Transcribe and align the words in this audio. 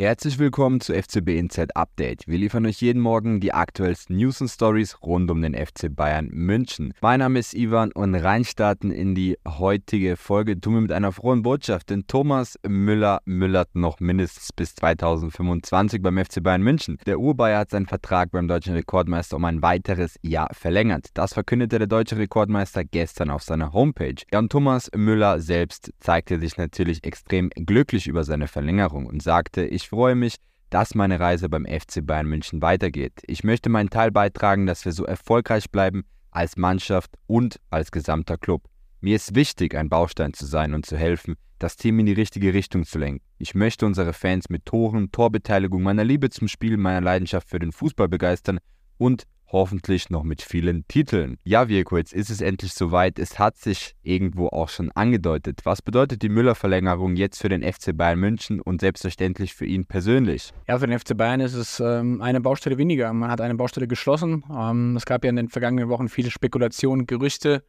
Herzlich 0.00 0.38
willkommen 0.38 0.80
zu 0.80 0.94
FCB 0.94 1.30
Inside 1.30 1.74
Update. 1.74 2.28
Wir 2.28 2.38
liefern 2.38 2.64
euch 2.66 2.80
jeden 2.80 3.02
Morgen 3.02 3.40
die 3.40 3.52
aktuellsten 3.52 4.16
News 4.16 4.40
und 4.40 4.46
Stories 4.46 5.02
rund 5.02 5.28
um 5.28 5.42
den 5.42 5.54
FC 5.54 5.88
Bayern 5.90 6.28
München. 6.30 6.94
Mein 7.00 7.18
Name 7.18 7.40
ist 7.40 7.52
Ivan 7.52 7.90
und 7.90 8.14
reinstarten 8.14 8.92
in 8.92 9.16
die 9.16 9.36
heutige 9.44 10.16
Folge 10.16 10.60
tun 10.60 10.74
wir 10.74 10.80
mit 10.82 10.92
einer 10.92 11.10
frohen 11.10 11.42
Botschaft, 11.42 11.90
denn 11.90 12.06
Thomas 12.06 12.56
Müller 12.64 13.22
müllert 13.24 13.74
noch 13.74 13.98
mindestens 13.98 14.52
bis 14.52 14.76
2025 14.76 16.00
beim 16.00 16.24
FC 16.24 16.44
Bayern 16.44 16.62
München. 16.62 16.98
Der 17.04 17.18
Urbayer 17.18 17.58
hat 17.58 17.70
seinen 17.70 17.86
Vertrag 17.86 18.30
beim 18.30 18.46
deutschen 18.46 18.74
Rekordmeister 18.74 19.34
um 19.34 19.44
ein 19.46 19.62
weiteres 19.62 20.14
Jahr 20.22 20.46
verlängert. 20.52 21.08
Das 21.14 21.34
verkündete 21.34 21.76
der 21.76 21.88
deutsche 21.88 22.18
Rekordmeister 22.18 22.84
gestern 22.84 23.30
auf 23.30 23.42
seiner 23.42 23.72
Homepage. 23.72 24.22
Ja, 24.32 24.38
und 24.38 24.52
Thomas 24.52 24.92
Müller 24.94 25.40
selbst 25.40 25.92
zeigte 25.98 26.38
sich 26.38 26.56
natürlich 26.56 27.02
extrem 27.02 27.50
glücklich 27.50 28.06
über 28.06 28.22
seine 28.22 28.46
Verlängerung 28.46 29.06
und 29.06 29.24
sagte, 29.24 29.64
ich 29.64 29.87
ich 29.88 29.90
freue 29.90 30.16
mich, 30.16 30.34
dass 30.68 30.94
meine 30.94 31.18
Reise 31.18 31.48
beim 31.48 31.64
FC 31.64 32.04
Bayern 32.06 32.26
München 32.26 32.60
weitergeht. 32.60 33.22
Ich 33.26 33.42
möchte 33.42 33.70
meinen 33.70 33.88
Teil 33.88 34.10
beitragen, 34.10 34.66
dass 34.66 34.84
wir 34.84 34.92
so 34.92 35.06
erfolgreich 35.06 35.70
bleiben 35.70 36.04
als 36.30 36.58
Mannschaft 36.58 37.14
und 37.26 37.58
als 37.70 37.90
gesamter 37.90 38.36
Club. 38.36 38.68
Mir 39.00 39.16
ist 39.16 39.34
wichtig, 39.34 39.74
ein 39.74 39.88
Baustein 39.88 40.34
zu 40.34 40.44
sein 40.44 40.74
und 40.74 40.84
zu 40.84 40.98
helfen, 40.98 41.36
das 41.58 41.76
Team 41.76 42.00
in 42.00 42.04
die 42.04 42.12
richtige 42.12 42.52
Richtung 42.52 42.84
zu 42.84 42.98
lenken. 42.98 43.24
Ich 43.38 43.54
möchte 43.54 43.86
unsere 43.86 44.12
Fans 44.12 44.50
mit 44.50 44.66
Toren, 44.66 45.10
Torbeteiligung, 45.10 45.82
meiner 45.82 46.04
Liebe 46.04 46.28
zum 46.28 46.48
Spiel, 46.48 46.76
meiner 46.76 47.00
Leidenschaft 47.00 47.48
für 47.48 47.58
den 47.58 47.72
Fußball 47.72 48.08
begeistern 48.08 48.58
und 48.98 49.24
hoffentlich 49.50 50.10
noch 50.10 50.22
mit 50.22 50.42
vielen 50.42 50.86
Titeln. 50.88 51.38
Ja, 51.44 51.68
Virko, 51.68 51.96
jetzt 51.96 52.12
ist 52.12 52.30
es 52.30 52.40
endlich 52.40 52.72
soweit. 52.74 53.18
Es 53.18 53.38
hat 53.38 53.56
sich 53.56 53.94
irgendwo 54.02 54.48
auch 54.48 54.68
schon 54.68 54.90
angedeutet. 54.92 55.60
Was 55.64 55.82
bedeutet 55.82 56.22
die 56.22 56.28
Müller-Verlängerung 56.28 57.16
jetzt 57.16 57.40
für 57.40 57.48
den 57.48 57.62
FC 57.62 57.96
Bayern 57.96 58.18
München 58.18 58.60
und 58.60 58.80
selbstverständlich 58.80 59.54
für 59.54 59.66
ihn 59.66 59.86
persönlich? 59.86 60.52
Ja, 60.66 60.78
für 60.78 60.86
den 60.86 60.98
FC 60.98 61.16
Bayern 61.16 61.40
ist 61.40 61.54
es 61.54 61.80
ähm, 61.80 62.20
eine 62.20 62.40
Baustelle 62.40 62.78
weniger. 62.78 63.12
Man 63.12 63.30
hat 63.30 63.40
eine 63.40 63.54
Baustelle 63.54 63.88
geschlossen. 63.88 64.44
Ähm, 64.54 64.96
es 64.96 65.06
gab 65.06 65.24
ja 65.24 65.30
in 65.30 65.36
den 65.36 65.48
vergangenen 65.48 65.88
Wochen 65.88 66.08
viele 66.08 66.30
Spekulationen, 66.30 67.06
Gerüchte. 67.06 67.64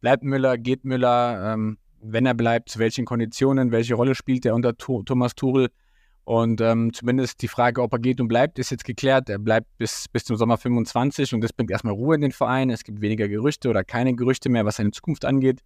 Bleibt 0.00 0.24
Müller, 0.24 0.56
geht 0.56 0.84
Müller? 0.84 1.54
Ähm, 1.54 1.78
wenn 2.02 2.24
er 2.24 2.34
bleibt, 2.34 2.70
zu 2.70 2.78
welchen 2.78 3.04
Konditionen? 3.04 3.72
Welche 3.72 3.94
Rolle 3.94 4.14
spielt 4.14 4.46
er 4.46 4.54
unter 4.54 4.76
Thomas 4.76 5.34
Tuchel? 5.34 5.68
Und 6.30 6.60
ähm, 6.60 6.92
zumindest 6.92 7.42
die 7.42 7.48
Frage, 7.48 7.82
ob 7.82 7.92
er 7.92 7.98
geht 7.98 8.20
und 8.20 8.28
bleibt, 8.28 8.60
ist 8.60 8.70
jetzt 8.70 8.84
geklärt. 8.84 9.28
Er 9.28 9.40
bleibt 9.40 9.66
bis, 9.78 10.06
bis 10.06 10.22
zum 10.22 10.36
Sommer 10.36 10.58
25 10.58 11.34
und 11.34 11.40
das 11.40 11.52
bringt 11.52 11.72
erstmal 11.72 11.94
Ruhe 11.94 12.14
in 12.14 12.20
den 12.20 12.30
Verein. 12.30 12.70
Es 12.70 12.84
gibt 12.84 13.00
weniger 13.00 13.26
Gerüchte 13.26 13.68
oder 13.68 13.82
keine 13.82 14.14
Gerüchte 14.14 14.48
mehr, 14.48 14.64
was 14.64 14.76
seine 14.76 14.92
Zukunft 14.92 15.24
angeht. 15.24 15.60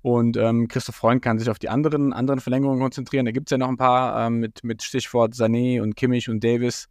Und 0.00 0.38
ähm, 0.38 0.68
Christoph 0.68 0.94
Freund 0.94 1.20
kann 1.20 1.38
sich 1.38 1.50
auf 1.50 1.58
die 1.58 1.68
anderen, 1.68 2.14
anderen 2.14 2.40
Verlängerungen 2.40 2.80
konzentrieren. 2.80 3.26
Da 3.26 3.32
gibt 3.32 3.48
es 3.48 3.50
ja 3.50 3.58
noch 3.58 3.68
ein 3.68 3.76
paar 3.76 4.26
ähm, 4.26 4.38
mit, 4.38 4.64
mit 4.64 4.82
Stichwort 4.82 5.34
Sané 5.34 5.82
und 5.82 5.96
Kimmich 5.96 6.30
und 6.30 6.42
Davis. 6.42 6.88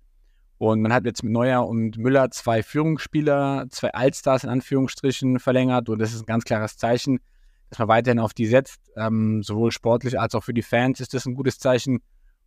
Und 0.60 0.84
man 0.84 0.94
hat 0.94 1.06
jetzt 1.06 1.24
mit 1.24 1.34
Neuer 1.34 1.66
und 1.66 1.98
Müller 1.98 2.30
zwei 2.30 2.62
Führungsspieler, 2.62 3.66
zwei 3.72 3.92
Allstars 3.92 4.44
in 4.44 4.52
Anführungsstrichen 4.52 5.40
verlängert. 5.40 5.90
Und 5.90 5.98
das 5.98 6.14
ist 6.14 6.22
ein 6.22 6.28
ganz 6.28 6.44
klares 6.44 6.78
Zeichen, 6.78 7.22
dass 7.72 7.80
man 7.80 7.88
weiterhin 7.88 8.20
auf 8.20 8.36
die 8.36 8.46
setzt. 8.46 8.82
Ähm, 8.96 9.42
sowohl 9.42 9.72
sportlich 9.72 10.20
als 10.20 10.36
auch 10.36 10.44
für 10.44 10.54
die 10.54 10.62
Fans 10.62 11.00
ist 11.00 11.16
das 11.16 11.26
ein 11.26 11.34
gutes 11.34 11.58
Zeichen. 11.58 12.00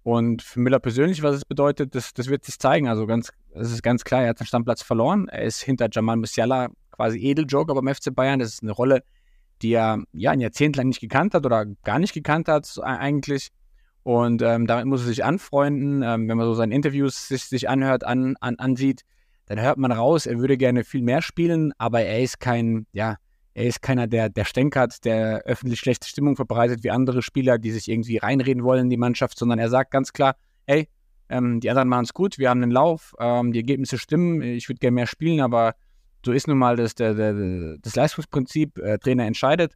Und 0.07 0.41
für 0.41 0.61
Müller 0.61 0.79
persönlich, 0.79 1.25
was 1.25 1.35
es 1.35 1.45
bedeutet, 1.45 1.97
das, 1.97 2.15
das 2.15 2.29
wird 2.29 2.45
sich 2.45 2.61
zeigen. 2.61 2.87
Also 2.87 3.09
ganz, 3.09 3.33
es 3.55 3.73
ist 3.73 3.83
ganz 3.83 4.05
klar, 4.05 4.23
er 4.23 4.29
hat 4.29 4.39
seinen 4.39 4.47
Stammplatz 4.47 4.81
verloren. 4.81 5.27
Er 5.27 5.43
ist 5.43 5.61
hinter 5.61 5.89
Jamal 5.91 6.15
Musiala 6.15 6.69
quasi 6.93 7.19
Edeljoker 7.19 7.75
beim 7.75 7.93
FC 7.93 8.15
Bayern. 8.15 8.39
Das 8.39 8.51
ist 8.51 8.63
eine 8.63 8.71
Rolle, 8.71 9.03
die 9.63 9.73
er 9.73 10.05
ja 10.13 10.31
ein 10.31 10.41
Jahrzehnt 10.41 10.77
lang 10.77 10.87
nicht 10.87 11.01
gekannt 11.01 11.35
hat 11.35 11.45
oder 11.45 11.67
gar 11.83 11.99
nicht 11.99 12.15
gekannt 12.15 12.47
hat 12.47 12.73
eigentlich. 12.85 13.49
Und 14.05 14.43
ähm, 14.43 14.69
damit 14.69 14.87
muss 14.87 15.01
er 15.01 15.09
sich 15.09 15.25
anfreunden. 15.25 16.05
Ähm, 16.05 16.29
wenn 16.29 16.37
man 16.37 16.47
so 16.47 16.55
seine 16.55 16.73
Interviews 16.73 17.27
sich, 17.27 17.43
sich 17.47 17.69
anhört, 17.69 18.05
an, 18.05 18.37
an, 18.39 18.61
ansieht, 18.61 19.03
dann 19.47 19.61
hört 19.61 19.77
man 19.77 19.91
raus, 19.91 20.27
er 20.27 20.39
würde 20.39 20.57
gerne 20.57 20.85
viel 20.85 21.03
mehr 21.03 21.21
spielen, 21.21 21.73
aber 21.79 22.03
er 22.03 22.23
ist 22.23 22.39
kein, 22.39 22.87
ja, 22.93 23.17
er 23.57 23.65
ist 23.65 23.81
keiner, 23.81 24.07
der, 24.07 24.29
der 24.29 24.45
stänkert, 24.45 25.03
der 25.07 25.39
öffentlich 25.47 25.81
schlechte 25.81 26.07
Stimmung 26.07 26.37
verbreitet 26.37 26.85
wie 26.85 26.91
andere 26.91 27.23
Spieler, 27.23 27.57
die 27.57 27.71
sich 27.71 27.89
irgendwie 27.89 28.19
reinreden 28.19 28.63
wollen 28.63 28.83
in 28.83 28.91
die 28.91 28.99
Mannschaft, 28.99 29.39
sondern 29.39 29.59
er 29.59 29.71
sagt 29.71 29.91
ganz 29.91 30.13
klar, 30.13 30.37
hey, 30.67 30.91
ähm, 31.31 31.61
die 31.61 31.71
anderen 31.71 31.89
machen 31.89 32.05
es 32.05 32.13
gut, 32.13 32.39
wir 32.39 32.51
haben 32.51 32.63
einen 32.63 32.71
Lauf, 32.71 33.15
ähm, 33.19 33.53
die 33.53 33.61
Ergebnisse 33.61 33.97
stimmen, 33.97 34.43
ich 34.43 34.69
würde 34.69 34.81
gerne 34.81 34.97
mehr 34.97 35.07
spielen, 35.07 35.41
aber 35.41 35.75
so 36.23 36.33
ist 36.33 36.49
nun 36.49 36.59
mal 36.59 36.77
das, 36.77 36.97
der, 36.97 37.15
der, 37.15 37.79
das 37.79 37.97
Leistungsprinzip, 37.97 38.77
äh, 38.79 38.99
Trainer 38.99 39.25
entscheidet. 39.25 39.73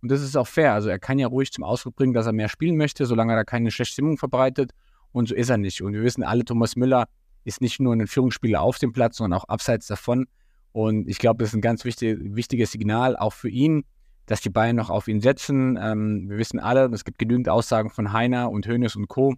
Und 0.00 0.12
das 0.12 0.22
ist 0.22 0.36
auch 0.36 0.46
fair. 0.46 0.72
Also 0.72 0.88
er 0.88 1.00
kann 1.00 1.18
ja 1.18 1.26
ruhig 1.26 1.50
zum 1.50 1.64
Ausdruck 1.64 1.96
bringen, 1.96 2.12
dass 2.12 2.26
er 2.26 2.32
mehr 2.32 2.48
spielen 2.48 2.76
möchte, 2.76 3.04
solange 3.04 3.32
er 3.32 3.36
da 3.36 3.44
keine 3.44 3.72
schlechte 3.72 3.94
Stimmung 3.94 4.16
verbreitet. 4.16 4.70
Und 5.10 5.28
so 5.28 5.34
ist 5.34 5.48
er 5.48 5.56
nicht. 5.56 5.82
Und 5.82 5.92
wir 5.94 6.04
wissen 6.04 6.22
alle, 6.22 6.44
Thomas 6.44 6.76
Müller 6.76 7.08
ist 7.42 7.60
nicht 7.60 7.80
nur 7.80 7.94
ein 7.94 8.06
Führungsspieler 8.06 8.60
auf 8.60 8.78
dem 8.78 8.92
Platz, 8.92 9.16
sondern 9.16 9.40
auch 9.40 9.48
abseits 9.48 9.88
davon. 9.88 10.26
Und 10.74 11.08
ich 11.08 11.18
glaube, 11.18 11.38
das 11.38 11.50
ist 11.50 11.54
ein 11.54 11.60
ganz 11.60 11.84
wichtig, 11.84 12.18
wichtiges 12.20 12.72
Signal 12.72 13.16
auch 13.16 13.32
für 13.32 13.48
ihn, 13.48 13.84
dass 14.26 14.40
die 14.40 14.50
Bayern 14.50 14.74
noch 14.74 14.90
auf 14.90 15.06
ihn 15.06 15.20
setzen. 15.20 15.78
Ähm, 15.80 16.28
wir 16.28 16.36
wissen 16.36 16.58
alle, 16.58 16.86
es 16.86 17.04
gibt 17.04 17.20
genügend 17.20 17.48
Aussagen 17.48 17.90
von 17.90 18.12
Heiner 18.12 18.50
und 18.50 18.66
Hönes 18.66 18.96
und 18.96 19.06
Co. 19.06 19.36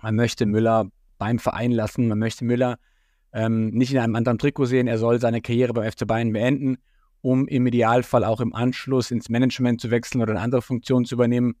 Man 0.00 0.16
möchte 0.16 0.46
Müller 0.46 0.86
beim 1.18 1.38
Verein 1.38 1.70
lassen, 1.70 2.08
man 2.08 2.18
möchte 2.18 2.46
Müller 2.46 2.78
ähm, 3.34 3.68
nicht 3.72 3.92
in 3.92 3.98
einem 3.98 4.16
anderen 4.16 4.38
Trikot 4.38 4.64
sehen. 4.64 4.86
Er 4.86 4.96
soll 4.96 5.20
seine 5.20 5.42
Karriere 5.42 5.74
beim 5.74 5.92
FC 5.92 6.06
Bayern 6.06 6.32
beenden, 6.32 6.78
um 7.20 7.46
im 7.46 7.66
Idealfall 7.66 8.24
auch 8.24 8.40
im 8.40 8.54
Anschluss 8.54 9.10
ins 9.10 9.28
Management 9.28 9.82
zu 9.82 9.90
wechseln 9.90 10.22
oder 10.22 10.32
eine 10.32 10.40
andere 10.40 10.62
Funktion 10.62 11.04
zu 11.04 11.14
übernehmen. 11.14 11.56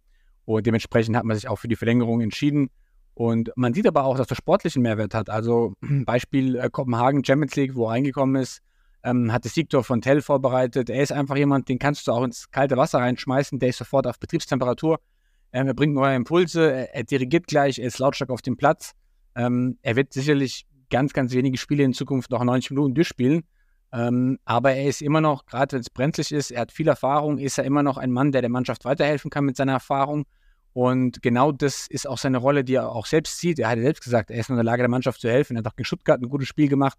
Und 0.46 0.64
dementsprechend 0.66 1.14
hat 1.14 1.26
man 1.26 1.36
sich 1.36 1.46
auch 1.46 1.58
für 1.58 1.68
die 1.68 1.76
Verlängerung 1.76 2.22
entschieden. 2.22 2.70
Und 3.12 3.52
man 3.54 3.74
sieht 3.74 3.86
aber 3.86 4.04
auch, 4.04 4.16
dass 4.16 4.30
er 4.30 4.36
sportlichen 4.36 4.80
Mehrwert 4.80 5.12
hat. 5.12 5.28
Also 5.28 5.74
Beispiel 6.06 6.56
äh, 6.56 6.70
Kopenhagen 6.70 7.22
Champions 7.22 7.54
League, 7.54 7.74
wo 7.74 7.84
er 7.84 7.90
reingekommen 7.90 8.40
ist, 8.40 8.62
ähm, 9.02 9.32
hat 9.32 9.44
das 9.44 9.54
Siegtor 9.54 9.84
von 9.84 10.00
Tell 10.00 10.20
vorbereitet. 10.20 10.90
Er 10.90 11.02
ist 11.02 11.12
einfach 11.12 11.36
jemand, 11.36 11.68
den 11.68 11.78
kannst 11.78 12.06
du 12.06 12.12
auch 12.12 12.24
ins 12.24 12.50
kalte 12.50 12.76
Wasser 12.76 12.98
reinschmeißen, 12.98 13.58
der 13.58 13.70
ist 13.70 13.78
sofort 13.78 14.06
auf 14.06 14.18
Betriebstemperatur. 14.18 14.98
Ähm, 15.52 15.66
er 15.66 15.74
bringt 15.74 15.94
neue 15.94 16.14
Impulse, 16.14 16.72
er, 16.72 16.94
er, 16.94 17.04
dirigiert 17.04 17.46
gleich, 17.46 17.78
er 17.78 17.86
ist 17.86 17.98
lautstark 17.98 18.30
auf 18.30 18.42
dem 18.42 18.56
Platz. 18.56 18.92
Ähm, 19.34 19.78
er 19.82 19.96
wird 19.96 20.12
sicherlich 20.12 20.66
ganz, 20.90 21.12
ganz 21.12 21.32
wenige 21.32 21.58
Spiele 21.58 21.84
in 21.84 21.92
Zukunft 21.92 22.30
noch 22.30 22.42
90 22.42 22.72
Minuten 22.72 22.94
durchspielen. 22.94 23.44
Ähm, 23.90 24.38
aber 24.44 24.72
er 24.72 24.86
ist 24.86 25.00
immer 25.00 25.20
noch, 25.20 25.46
gerade 25.46 25.72
wenn 25.72 25.80
es 25.80 25.90
brenzlig 25.90 26.32
ist, 26.32 26.50
er 26.50 26.62
hat 26.62 26.72
viel 26.72 26.88
Erfahrung, 26.88 27.38
ist 27.38 27.56
er 27.56 27.64
immer 27.64 27.82
noch 27.82 27.96
ein 27.96 28.10
Mann, 28.10 28.32
der 28.32 28.42
der 28.42 28.50
Mannschaft 28.50 28.84
weiterhelfen 28.84 29.30
kann 29.30 29.44
mit 29.44 29.56
seiner 29.56 29.72
Erfahrung. 29.72 30.26
Und 30.74 31.22
genau 31.22 31.52
das 31.52 31.86
ist 31.88 32.06
auch 32.06 32.18
seine 32.18 32.38
Rolle, 32.38 32.64
die 32.64 32.74
er 32.74 32.92
auch 32.92 33.06
selbst 33.06 33.38
sieht. 33.38 33.58
Er 33.58 33.68
hat 33.70 33.78
ja 33.78 33.84
selbst 33.84 34.04
gesagt, 34.04 34.30
er 34.30 34.38
ist 34.38 34.50
in 34.50 34.56
der 34.56 34.64
Lage, 34.64 34.82
der 34.82 34.90
Mannschaft 34.90 35.20
zu 35.20 35.30
helfen. 35.30 35.56
Er 35.56 35.60
hat 35.60 35.66
auch 35.66 35.76
gegen 35.76 35.86
Stuttgart 35.86 36.20
ein 36.20 36.28
gutes 36.28 36.48
Spiel 36.48 36.68
gemacht. 36.68 36.98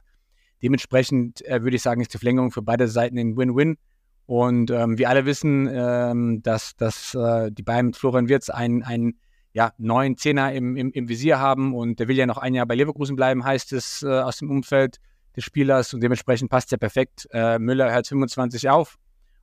Dementsprechend 0.61 1.45
äh, 1.45 1.63
würde 1.63 1.75
ich 1.75 1.81
sagen, 1.81 2.01
ist 2.01 2.13
die 2.13 2.17
Verlängerung 2.17 2.51
für 2.51 2.61
beide 2.61 2.87
Seiten 2.87 3.17
ein 3.17 3.37
Win-Win. 3.37 3.77
Und 4.25 4.69
ähm, 4.69 4.97
wir 4.97 5.09
alle 5.09 5.25
wissen, 5.25 5.67
ähm, 5.71 6.41
dass, 6.43 6.75
dass 6.75 7.15
äh, 7.15 7.51
die 7.51 7.63
beiden 7.63 7.87
mit 7.87 7.97
Florian 7.97 8.29
Wirtz 8.29 8.49
einen, 8.49 8.83
einen 8.83 9.19
ja, 9.53 9.73
neuen 9.77 10.17
Zehner 10.17 10.53
im, 10.53 10.75
im, 10.75 10.91
im 10.91 11.09
Visier 11.09 11.39
haben 11.39 11.73
und 11.73 11.99
der 11.99 12.07
will 12.07 12.15
ja 12.15 12.27
noch 12.27 12.37
ein 12.37 12.53
Jahr 12.53 12.67
bei 12.67 12.75
Leverkusen 12.75 13.15
bleiben, 13.15 13.43
heißt 13.43 13.73
es 13.73 14.03
äh, 14.03 14.07
aus 14.07 14.37
dem 14.37 14.51
Umfeld 14.51 14.99
des 15.35 15.43
Spielers 15.43 15.93
und 15.93 16.01
dementsprechend 16.01 16.51
passt 16.51 16.71
er 16.71 16.77
perfekt. 16.77 17.27
Äh, 17.31 17.57
Müller 17.57 17.91
hört 17.91 18.07
25 18.07 18.69
auf 18.69 18.97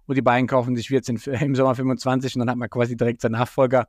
und 0.06 0.16
die 0.16 0.22
beiden 0.22 0.47
kaufen 0.47 0.77
sich 0.77 0.91
Wirtz 0.91 1.09
in, 1.09 1.16
im 1.41 1.54
Sommer 1.56 1.75
25 1.75 2.37
und 2.37 2.41
dann 2.41 2.50
hat 2.50 2.56
man 2.56 2.71
quasi 2.71 2.97
direkt 2.97 3.21
seinen 3.21 3.33
Nachfolger. 3.33 3.88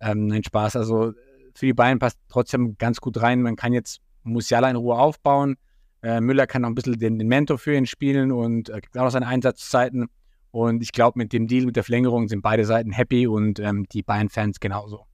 Ähm, 0.00 0.26
nein, 0.26 0.42
Spaß. 0.42 0.76
Also 0.76 1.12
für 1.54 1.66
die 1.66 1.74
beiden 1.74 1.98
passt 1.98 2.18
trotzdem 2.28 2.76
ganz 2.76 3.00
gut 3.00 3.22
rein. 3.22 3.42
Man 3.42 3.56
kann 3.56 3.72
jetzt 3.72 4.00
Musiala 4.24 4.68
in 4.68 4.76
Ruhe 4.76 4.96
aufbauen. 4.96 5.56
Äh, 6.04 6.20
Müller 6.20 6.46
kann 6.46 6.62
noch 6.62 6.68
ein 6.68 6.74
bisschen 6.74 6.98
den, 6.98 7.18
den, 7.18 7.28
Mentor 7.28 7.56
für 7.56 7.74
ihn 7.74 7.86
spielen 7.86 8.30
und 8.30 8.68
äh, 8.68 8.80
gibt 8.80 8.96
auch 8.98 9.04
noch 9.04 9.10
seine 9.10 9.26
Einsatzzeiten. 9.26 10.08
Und 10.50 10.82
ich 10.82 10.92
glaube, 10.92 11.18
mit 11.18 11.32
dem 11.32 11.48
Deal, 11.48 11.64
mit 11.64 11.76
der 11.76 11.82
Verlängerung 11.82 12.28
sind 12.28 12.42
beide 12.42 12.66
Seiten 12.66 12.92
happy 12.92 13.26
und 13.26 13.58
ähm, 13.58 13.86
die 13.90 14.02
Bayern-Fans 14.02 14.60
genauso. 14.60 15.06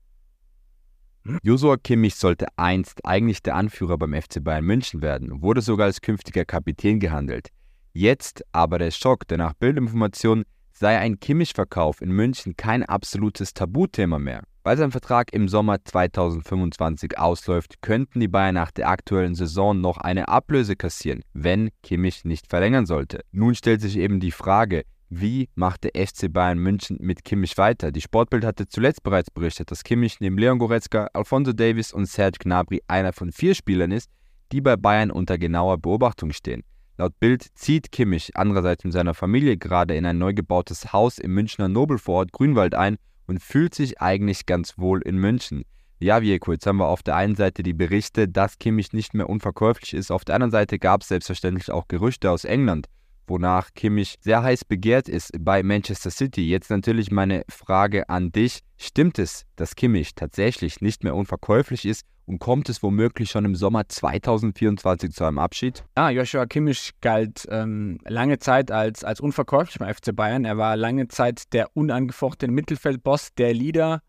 Josua 1.43 1.77
Kimmich 1.77 2.15
sollte 2.15 2.47
einst 2.57 3.05
eigentlich 3.05 3.41
der 3.41 3.55
Anführer 3.55 3.97
beim 3.97 4.13
FC 4.13 4.43
Bayern 4.43 4.65
München 4.65 5.01
werden, 5.01 5.41
wurde 5.41 5.61
sogar 5.61 5.85
als 5.85 6.01
künftiger 6.01 6.43
Kapitän 6.43 6.99
gehandelt. 6.99 7.49
Jetzt 7.93 8.43
aber 8.51 8.77
der 8.77 8.91
Schock, 8.91 9.27
denn 9.27 9.37
nach 9.37 9.53
Bildinformationen 9.53 10.43
sei 10.73 10.97
ein 10.97 11.19
Kimmich-Verkauf 11.19 12.01
in 12.01 12.11
München 12.11 12.57
kein 12.57 12.83
absolutes 12.83 13.53
Tabuthema 13.53 14.19
mehr. 14.19 14.43
Weil 14.63 14.77
sein 14.77 14.91
Vertrag 14.91 15.33
im 15.33 15.47
Sommer 15.47 15.83
2025 15.83 17.17
ausläuft, 17.17 17.81
könnten 17.81 18.19
die 18.19 18.27
Bayern 18.27 18.53
nach 18.53 18.69
der 18.69 18.89
aktuellen 18.89 19.33
Saison 19.33 19.81
noch 19.81 19.97
eine 19.97 20.27
Ablöse 20.27 20.75
kassieren, 20.75 21.23
wenn 21.33 21.71
Kimmich 21.81 22.25
nicht 22.25 22.47
verlängern 22.47 22.85
sollte. 22.85 23.21
Nun 23.31 23.55
stellt 23.55 23.81
sich 23.81 23.97
eben 23.97 24.19
die 24.19 24.31
Frage, 24.31 24.83
wie 25.09 25.49
macht 25.55 25.83
der 25.83 26.07
FC 26.07 26.31
Bayern 26.31 26.59
München 26.59 26.97
mit 27.01 27.25
Kimmich 27.25 27.57
weiter? 27.57 27.91
Die 27.91 28.01
Sportbild 28.01 28.45
hatte 28.45 28.67
zuletzt 28.67 29.01
bereits 29.03 29.31
berichtet, 29.31 29.71
dass 29.71 29.83
Kimmich 29.83 30.19
neben 30.19 30.37
Leon 30.37 30.59
Goretzka, 30.59 31.09
Alfonso 31.13 31.53
Davis 31.53 31.91
und 31.91 32.05
Serge 32.05 32.37
Gnabry 32.39 32.81
einer 32.87 33.13
von 33.13 33.31
vier 33.31 33.55
Spielern 33.55 33.91
ist, 33.91 34.11
die 34.51 34.61
bei 34.61 34.77
Bayern 34.77 35.11
unter 35.11 35.37
genauer 35.39 35.79
Beobachtung 35.79 36.31
stehen. 36.31 36.63
Laut 36.97 37.19
Bild 37.19 37.47
zieht 37.55 37.91
Kimmich 37.91 38.37
andererseits 38.37 38.83
mit 38.83 38.93
seiner 38.93 39.15
Familie 39.15 39.57
gerade 39.57 39.95
in 39.95 40.05
ein 40.05 40.19
neu 40.19 40.33
gebautes 40.33 40.93
Haus 40.93 41.17
im 41.17 41.33
Münchner 41.33 41.67
Nobelvorort 41.67 42.31
Grünwald 42.31 42.75
ein 42.75 42.97
und 43.31 43.41
fühlt 43.41 43.73
sich 43.73 44.01
eigentlich 44.01 44.45
ganz 44.45 44.77
wohl 44.77 45.01
in 45.01 45.15
München. 45.15 45.63
Ja, 45.99 46.21
wie 46.21 46.33
jetzt 46.33 46.67
haben 46.67 46.77
wir 46.77 46.87
auf 46.87 47.01
der 47.01 47.15
einen 47.15 47.35
Seite 47.35 47.63
die 47.63 47.71
Berichte, 47.71 48.27
dass 48.27 48.59
Kimmich 48.59 48.91
nicht 48.91 49.13
mehr 49.13 49.29
unverkäuflich 49.29 49.93
ist. 49.93 50.11
Auf 50.11 50.25
der 50.25 50.35
anderen 50.35 50.51
Seite 50.51 50.79
gab 50.79 51.01
es 51.01 51.07
selbstverständlich 51.07 51.71
auch 51.71 51.87
Gerüchte 51.87 52.29
aus 52.29 52.43
England, 52.43 52.87
wonach 53.31 53.69
Kimmich 53.73 54.17
sehr 54.19 54.43
heiß 54.43 54.65
begehrt 54.65 55.07
ist 55.07 55.31
bei 55.39 55.63
Manchester 55.63 56.11
City. 56.11 56.47
Jetzt 56.49 56.69
natürlich 56.69 57.11
meine 57.11 57.43
Frage 57.49 58.09
an 58.09 58.31
dich. 58.31 58.59
Stimmt 58.77 59.19
es, 59.19 59.45
dass 59.55 59.75
Kimmich 59.75 60.15
tatsächlich 60.15 60.81
nicht 60.81 61.03
mehr 61.03 61.15
unverkäuflich 61.15 61.85
ist 61.85 62.05
und 62.25 62.39
kommt 62.39 62.67
es 62.67 62.83
womöglich 62.83 63.31
schon 63.31 63.45
im 63.45 63.55
Sommer 63.55 63.87
2024 63.87 65.13
zu 65.13 65.23
einem 65.23 65.39
Abschied? 65.39 65.83
Ja, 65.97 66.09
Joshua 66.09 66.45
Kimmich 66.45 66.91
galt 66.99 67.47
ähm, 67.49 67.99
lange 68.05 68.37
Zeit 68.39 68.69
als, 68.69 69.03
als 69.03 69.21
unverkäuflich 69.21 69.79
beim 69.79 69.93
FC 69.93 70.13
Bayern. 70.13 70.43
Er 70.43 70.57
war 70.57 70.75
lange 70.75 71.07
Zeit 71.07 71.53
der 71.53 71.69
unangefochtene 71.75 72.51
Mittelfeldboss, 72.51 73.29
der 73.37 73.53
Leader. 73.53 74.01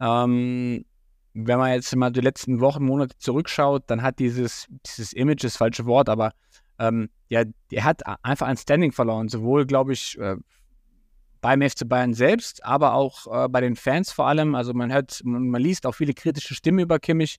Ähm, 0.00 0.84
wenn 1.34 1.58
man 1.58 1.72
jetzt 1.72 1.94
mal 1.94 2.10
die 2.10 2.20
letzten 2.20 2.60
Wochen, 2.60 2.84
Monate 2.84 3.16
zurückschaut, 3.18 3.84
dann 3.88 4.02
hat 4.02 4.18
dieses, 4.18 4.66
dieses 4.86 5.12
Image, 5.12 5.44
das 5.44 5.56
falsche 5.56 5.84
Wort, 5.84 6.08
aber 6.08 6.32
ähm, 6.78 7.08
ja, 7.28 7.42
er 7.70 7.84
hat 7.84 8.02
einfach 8.24 8.46
ein 8.46 8.56
Standing 8.56 8.92
verloren, 8.92 9.28
sowohl, 9.28 9.66
glaube 9.66 9.92
ich, 9.92 10.18
äh, 10.18 10.36
beim 11.40 11.62
FC 11.62 11.88
Bayern 11.88 12.14
selbst, 12.14 12.64
aber 12.64 12.94
auch 12.94 13.26
äh, 13.44 13.48
bei 13.48 13.60
den 13.60 13.76
Fans 13.76 14.12
vor 14.12 14.26
allem. 14.26 14.54
Also 14.54 14.74
man 14.74 14.92
hört, 14.92 15.20
man, 15.24 15.48
man 15.48 15.62
liest 15.62 15.86
auch 15.86 15.94
viele 15.94 16.14
kritische 16.14 16.54
Stimmen 16.54 16.80
über 16.80 16.98
Kimmich. 16.98 17.36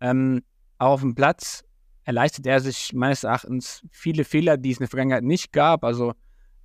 Ähm, 0.00 0.42
auch 0.78 0.92
auf 0.92 1.00
dem 1.00 1.14
Platz 1.14 1.64
erleistet 2.04 2.46
er 2.46 2.60
sich 2.60 2.92
meines 2.92 3.24
Erachtens 3.24 3.84
viele 3.90 4.24
Fehler, 4.24 4.56
die 4.56 4.70
es 4.70 4.78
in 4.78 4.82
der 4.82 4.88
Vergangenheit 4.88 5.24
nicht 5.24 5.52
gab. 5.52 5.84
Also 5.84 6.14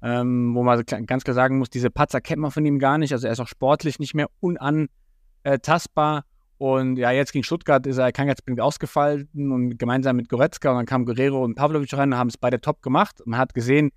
ähm, 0.02 0.54
wo 0.54 0.64
man 0.64 0.84
ganz 0.86 1.24
klar 1.24 1.34
sagen 1.34 1.58
muss, 1.58 1.70
diese 1.70 1.90
Patzer 1.90 2.22
kennt 2.22 2.42
man 2.42 2.52
von 2.52 2.66
ihm 2.66 2.80
gar 2.80 2.98
nicht. 2.98 3.12
Also 3.14 3.28
er 3.28 3.34
ist 3.34 3.40
auch 3.40 3.48
sportlich 3.48 4.00
nicht 4.00 4.14
mehr 4.14 4.30
unantastbar. 4.40 6.26
Und 6.58 6.98
ja, 6.98 7.12
jetzt 7.12 7.34
gegen 7.34 7.44
Stuttgart 7.44 7.86
ist 7.86 7.98
er 7.98 8.12
krankheitsbedingt 8.12 8.62
ausgefallen 8.62 9.28
und 9.34 9.78
gemeinsam 9.78 10.16
mit 10.16 10.30
Goretzka 10.30 10.72
und 10.72 10.78
dann 10.78 10.86
kam 10.86 11.06
Guerrero 11.06 11.44
und 11.44 11.56
Pavlovic 11.56 11.94
rein 11.94 12.14
und 12.14 12.18
haben 12.18 12.30
es 12.30 12.38
beide 12.38 12.62
top 12.62 12.82
gemacht. 12.82 13.22
Man 13.26 13.40
hat 13.40 13.54
gesehen, 13.54 13.92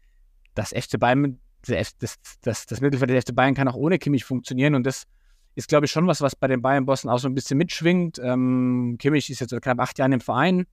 dass 0.55 0.71
FC 0.71 0.99
Bayern, 0.99 1.39
das, 1.67 1.93
das, 2.43 2.67
das 2.67 2.81
Mittelfeld 2.81 3.11
der 3.11 3.23
FC 3.23 3.35
Bayern 3.35 3.55
kann 3.55 3.69
auch 3.69 3.77
ohne 3.77 3.99
Kimmich 3.99 4.25
funktionieren 4.25 4.75
und 4.75 4.85
das 4.85 5.05
ist, 5.55 5.69
glaube 5.69 5.87
ich, 5.87 5.93
schon 5.93 6.07
was, 6.07 6.21
was 6.21 6.37
bei 6.37 6.47
den 6.49 6.63
Bayern-Bossen 6.63 7.11
auch 7.11 7.19
so 7.19 7.29
ein 7.29 7.35
bisschen 7.35 7.59
mitschwingt. 7.59 8.21
Ähm, 8.23 8.97
Kimmich 8.99 9.29
ist 9.31 9.41
jetzt 9.41 9.61
knapp 9.61 9.81
acht 9.81 9.99
Jahren 9.99 10.13
im 10.13 10.21
Verein 10.21 10.67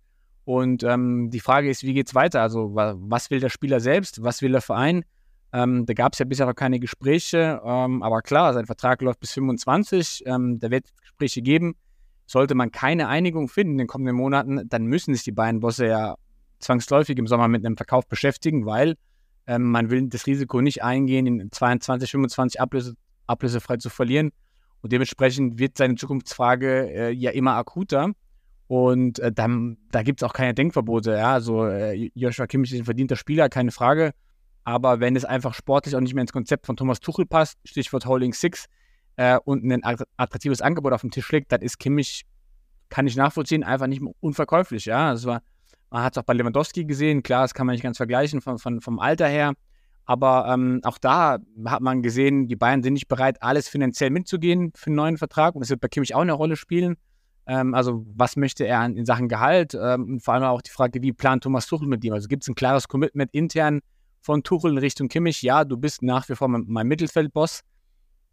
und 0.43 0.83
ähm, 0.83 1.29
die 1.31 1.39
Frage 1.39 1.69
ist, 1.69 1.83
wie 1.83 1.93
geht 1.93 2.07
es 2.07 2.15
weiter? 2.15 2.41
Also 2.41 2.71
was 2.73 3.29
will 3.29 3.39
der 3.39 3.49
Spieler 3.49 3.79
selbst, 3.79 4.23
was 4.23 4.41
will 4.41 4.51
der 4.51 4.61
Verein? 4.61 5.05
Ähm, 5.55 5.85
da 5.85 5.93
gab 5.93 6.11
es 6.11 6.19
ja 6.19 6.25
bisher 6.25 6.45
noch 6.47 6.53
keine 6.53 6.81
Gespräche, 6.81 7.61
ähm, 7.63 8.03
aber 8.03 8.21
klar, 8.21 8.53
sein 8.53 8.65
Vertrag 8.65 9.01
läuft 9.01 9.21
bis 9.21 9.31
25. 9.31 10.23
Ähm, 10.25 10.59
da 10.59 10.69
wird 10.69 10.85
es 10.85 10.93
Gespräche 10.97 11.41
geben. 11.41 11.75
Sollte 12.25 12.55
man 12.55 12.71
keine 12.71 13.07
Einigung 13.07 13.47
finden 13.47 13.73
in 13.73 13.77
den 13.77 13.87
kommenden 13.87 14.17
Monaten, 14.17 14.67
dann 14.67 14.85
müssen 14.85 15.13
sich 15.13 15.23
die 15.23 15.31
beiden 15.31 15.61
Bosse 15.61 15.87
ja 15.87 16.15
zwangsläufig 16.59 17.17
im 17.17 17.27
Sommer 17.27 17.47
mit 17.47 17.65
einem 17.65 17.77
Verkauf 17.77 18.05
beschäftigen, 18.05 18.65
weil 18.65 18.95
ähm, 19.47 19.71
man 19.71 19.89
will 19.89 20.09
das 20.09 20.27
Risiko 20.27 20.59
nicht 20.59 20.83
eingehen, 20.83 21.25
in 21.25 21.49
22, 21.49 22.11
25 22.11 22.59
Ablöse, 22.59 22.95
ablösefrei 23.27 23.77
zu 23.77 23.89
verlieren. 23.89 24.31
Und 24.81 24.91
dementsprechend 24.91 25.57
wird 25.57 25.77
seine 25.77 25.95
Zukunftsfrage 25.95 26.91
äh, 26.91 27.11
ja 27.11 27.31
immer 27.31 27.55
akuter. 27.55 28.11
Und 28.67 29.19
äh, 29.19 29.31
dann, 29.31 29.77
da 29.91 30.03
gibt 30.03 30.21
es 30.21 30.27
auch 30.27 30.33
keine 30.33 30.53
Denkverbote. 30.53 31.11
Ja? 31.11 31.33
Also 31.33 31.65
äh, 31.65 32.11
Joshua 32.13 32.45
Kimmich 32.45 32.73
ist 32.73 32.79
ein 32.79 32.85
verdienter 32.85 33.15
Spieler, 33.15 33.47
keine 33.47 33.71
Frage. 33.71 34.11
Aber 34.65 34.99
wenn 34.99 35.15
es 35.15 35.23
einfach 35.23 35.53
sportlich 35.53 35.95
auch 35.95 36.01
nicht 36.01 36.15
mehr 36.15 36.23
ins 36.23 36.33
Konzept 36.33 36.65
von 36.65 36.75
Thomas 36.75 36.99
Tuchel 36.99 37.25
passt, 37.25 37.57
Stichwort 37.63 38.05
Holding 38.05 38.33
Six, 38.33 38.65
äh, 39.15 39.37
und 39.45 39.63
ein 39.63 39.81
attraktives 40.17 40.61
Angebot 40.61 40.91
auf 40.91 41.01
dem 41.01 41.11
Tisch 41.11 41.31
liegt, 41.31 41.51
dann 41.51 41.61
ist 41.61 41.79
Kimmich, 41.79 42.25
kann 42.89 43.07
ich 43.07 43.15
nachvollziehen, 43.15 43.63
einfach 43.63 43.87
nicht 43.87 44.01
unverkäuflich. 44.19 44.85
Ja, 44.85 45.11
das 45.11 45.25
war, 45.25 45.41
man 45.89 46.03
hat 46.03 46.17
es 46.17 46.21
auch 46.21 46.25
bei 46.25 46.33
Lewandowski 46.33 46.85
gesehen, 46.85 47.23
klar, 47.23 47.43
das 47.43 47.53
kann 47.53 47.67
man 47.67 47.73
nicht 47.73 47.83
ganz 47.83 47.97
vergleichen 47.97 48.41
von, 48.41 48.57
von, 48.57 48.81
vom 48.81 48.99
Alter 48.99 49.27
her. 49.27 49.53
Aber 50.05 50.47
ähm, 50.51 50.81
auch 50.83 50.97
da 50.97 51.39
hat 51.65 51.81
man 51.81 52.03
gesehen, 52.03 52.47
die 52.47 52.55
Bayern 52.55 52.83
sind 52.83 52.93
nicht 52.93 53.07
bereit, 53.07 53.41
alles 53.41 53.67
finanziell 53.67 54.11
mitzugehen 54.11 54.71
für 54.75 54.87
einen 54.87 54.95
neuen 54.95 55.17
Vertrag. 55.17 55.55
Und 55.55 55.61
das 55.61 55.69
wird 55.69 55.81
bei 55.81 55.87
Kimmich 55.87 56.13
auch 56.13 56.21
eine 56.21 56.33
Rolle 56.33 56.57
spielen. 56.57 56.95
Ähm, 57.47 57.73
also, 57.73 58.05
was 58.15 58.35
möchte 58.35 58.67
er 58.67 58.85
in 58.85 59.05
Sachen 59.05 59.29
Gehalt? 59.29 59.73
Ähm, 59.73 60.03
und 60.03 60.19
vor 60.23 60.35
allem 60.35 60.43
auch 60.43 60.61
die 60.61 60.69
Frage, 60.69 61.01
wie 61.01 61.11
plant 61.11 61.43
Thomas 61.43 61.65
Tuchel 61.65 61.87
mit 61.87 62.03
ihm? 62.03 62.13
Also, 62.13 62.27
gibt 62.27 62.43
es 62.43 62.47
ein 62.47 62.55
klares 62.55 62.87
Commitment 62.87 63.33
intern 63.33 63.81
von 64.25 64.41
Tuchel 64.41 64.71
in 64.71 64.77
Richtung 64.79 65.07
Kimmich, 65.07 65.43
ja, 65.43 65.63
du 65.63 65.77
bist 65.77 66.01
nach 66.01 66.27
wie 66.27 66.35
vor 66.35 66.47
mein, 66.47 66.65
mein 66.67 66.87
Mittelfeldboss. 66.87 67.61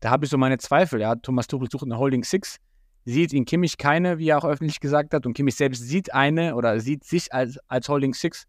Da 0.01 0.11
habe 0.11 0.25
ich 0.25 0.31
so 0.31 0.39
meine 0.39 0.57
Zweifel. 0.57 1.01
Ja. 1.01 1.15
Thomas 1.15 1.47
Tuchel 1.47 1.69
sucht 1.71 1.85
eine 1.85 1.99
Holding 1.99 2.25
Six, 2.25 2.57
sieht 3.05 3.35
in 3.35 3.45
Kimmich 3.45 3.77
keine, 3.77 4.19
wie 4.19 4.31
er 4.31 4.39
auch 4.39 4.45
öffentlich 4.45 4.81
gesagt 4.81 5.13
hat, 5.13 5.27
und 5.27 5.35
Kimmich 5.35 5.55
selbst 5.55 5.83
sieht 5.83 6.15
eine 6.15 6.57
oder 6.57 6.81
sieht 6.81 7.05
sich 7.05 7.33
als, 7.33 7.59
als 7.69 7.89
Holding 7.91 8.15
Six. 8.15 8.45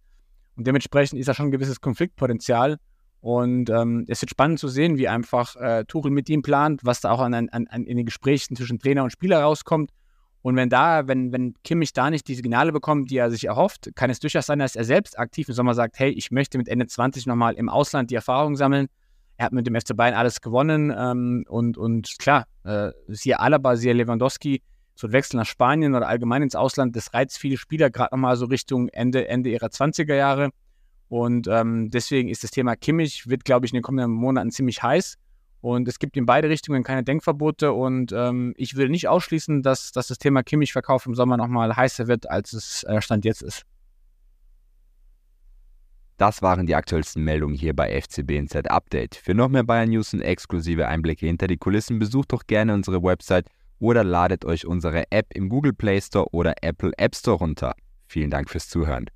Und 0.56 0.66
dementsprechend 0.66 1.19
ist 1.19 1.28
da 1.28 1.34
schon 1.34 1.48
ein 1.48 1.51
gewisses 1.51 1.81
Konfliktpotenzial. 1.81 2.78
Und 3.19 3.69
ähm, 3.69 4.06
es 4.07 4.22
wird 4.22 4.30
spannend 4.30 4.60
zu 4.60 4.69
sehen, 4.69 4.98
wie 4.98 5.10
einfach 5.10 5.56
äh, 5.57 5.84
Tuchel 5.86 6.12
mit 6.12 6.30
ihm 6.30 6.44
plant, 6.44 6.81
was 6.84 7.01
da 7.01 7.12
auch 7.12 7.19
an, 7.19 7.34
an, 7.34 7.50
an, 7.50 7.68
in 7.86 7.98
den 7.98 8.06
Gesprächen 8.06 8.56
zwischen 8.56 8.80
Trainer 8.80 9.04
und 9.04 9.12
Spieler 9.12 9.42
rauskommt. 9.42 9.92
Und 10.44 10.57
wenn 10.57 10.69
da, 10.69 11.07
wenn, 11.07 11.31
wenn 11.31 11.56
Kimmich 11.63 11.94
da 11.94 12.10
nicht 12.10 12.28
die 12.28 12.36
Signale 12.36 12.74
bekommt, 12.74 13.10
die 13.10 13.18
er 13.18 13.31
sich 13.31 13.45
erhofft, 13.45 13.92
kann 13.95 14.10
es 14.10 14.19
durchaus 14.19 14.45
sein, 14.45 14.60
dass 14.60 14.75
er 14.75 14.84
selbst 14.84 15.18
aktiv 15.18 15.48
im 15.48 15.56
Sommer 15.56 15.74
sagt, 15.74 15.98
hey, 15.98 16.12
ich 16.12 16.31
möchte 16.31 16.57
mit 16.57 16.68
Ende 16.68 16.86
20 16.86 17.25
nochmal 17.28 17.54
im 17.54 17.69
Ausland 17.69 18.12
die 18.12 18.16
Erfahrung 18.16 18.57
sammeln. 18.57 18.88
Er 19.38 19.45
hat 19.45 19.54
mit 19.54 19.66
dem 19.66 19.74
FC 19.74 19.95
Bayern 19.95 20.13
alles 20.13 20.42
gewonnen 20.42 20.94
ähm, 20.95 21.45
und, 21.48 21.78
und 21.78 22.19
klar, 22.19 22.45
äh, 22.66 22.92
siehe 23.07 23.40
Alaba, 23.40 23.78
siehe 23.78 23.94
Lewandowski, 23.94 24.62
so 24.95 25.07
ein 25.07 25.13
Wechsel 25.13 25.38
nach 25.38 25.45
Spanien 25.45 25.95
oder 25.95 26.10
allgemein 26.10 26.44
ins 26.44 26.56
Ausland, 26.56 26.94
das 26.95 27.13
reizt 27.13 27.38
viele 27.38 27.57
Spieler 27.57 27.90
gerade 27.90 28.13
nochmal 28.13 28.36
so 28.36 28.45
Richtung 28.45 28.90
Ende, 28.90 29.28
Ende 29.30 29.50
ihrer 29.50 29.68
20er 29.68 30.13
Jahre. 30.13 30.50
Und 31.07 31.48
ähm, 31.48 31.90
deswegen 31.90 32.28
ist 32.28 32.44
das 32.44 32.51
Thema 32.51 32.75
Kimmich, 32.75 33.30
wird, 33.30 33.45
glaube 33.45 33.66
ich, 33.66 33.72
in 33.72 33.78
den 33.78 33.84
kommenden 33.84 34.12
Monaten 34.12 34.51
ziemlich 34.51 34.84
heiß. 34.84 35.18
Und 35.63 35.88
es 35.88 35.98
gibt 35.98 36.18
in 36.18 36.25
beide 36.25 36.50
Richtungen 36.50 36.83
keine 36.83 37.04
Denkverbote. 37.04 37.71
Und 37.71 38.12
ähm, 38.12 38.54
ich 38.57 38.75
will 38.75 38.89
nicht 38.89 39.07
ausschließen, 39.07 39.63
dass, 39.63 39.94
dass 39.94 40.07
das 40.07 40.18
Thema 40.18 40.44
Kimmich-Verkauf 40.44 41.06
im 41.06 41.15
Sommer 41.15 41.38
nochmal 41.38 41.74
heißer 41.74 42.07
wird, 42.07 42.30
als 42.30 42.51
es 42.51 42.83
äh, 42.83 43.01
Stand 43.01 43.24
jetzt 43.24 43.42
ist. 43.42 43.63
Das 46.18 46.42
waren 46.42 46.65
die 46.65 46.75
aktuellsten 46.75 47.24
Meldungen 47.24 47.56
hier 47.56 47.74
bei 47.74 48.01
FCBNZ 48.01 48.68
Update. 48.68 49.15
Für 49.15 49.33
noch 49.33 49.48
mehr 49.48 49.63
Bayern 49.63 49.89
News 49.89 50.13
und 50.13 50.19
exklusive 50.19 50.89
Einblicke 50.89 51.27
hinter 51.27 51.48
die 51.48 51.57
Kulissen 51.57 51.98
besucht 51.98 52.33
doch 52.33 52.45
gerne 52.45 52.74
unsere 52.74 53.01
Website 53.01 53.48
oder 53.80 54.04
ladet 54.04 54.44
euch 54.44 54.66
unsere 54.66 55.09
App 55.13 55.27
im 55.33 55.48
Google 55.48 55.74
Play 55.74 56.01
Store 56.01 56.27
oder 56.33 56.56
Apple 56.62 56.92
App 56.98 57.16
Store 57.16 57.38
runter. 57.38 57.74
Vielen 58.07 58.30
Dank 58.30 58.50
fürs 58.50 58.68
Zuhören. 58.68 59.09